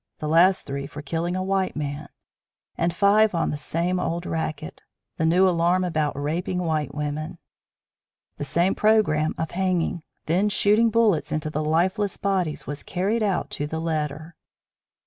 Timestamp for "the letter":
13.67-14.35